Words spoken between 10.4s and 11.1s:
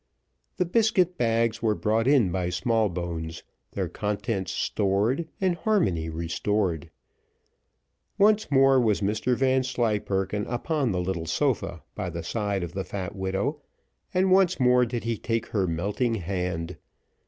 upon the